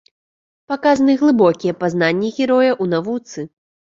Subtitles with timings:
[0.71, 3.39] Паказаны глыбокія пазнанні героя ў навуцы.